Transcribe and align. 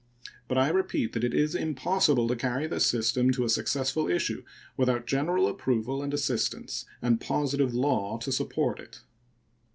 But 0.47 0.57
I 0.57 0.69
repeat 0.69 1.13
that 1.13 1.23
it 1.23 1.31
is 1.31 1.53
impossible 1.53 2.27
to 2.27 2.35
carry 2.35 2.65
this 2.65 2.87
system 2.87 3.29
to 3.33 3.45
a 3.45 3.49
successful 3.49 4.09
issue 4.09 4.43
without 4.75 5.05
general 5.05 5.47
approval 5.47 6.01
and 6.01 6.11
assistance 6.11 6.85
and 7.03 7.21
positive 7.21 7.75
law 7.75 8.17
to 8.17 8.31
support 8.31 8.79
it. 8.79 9.01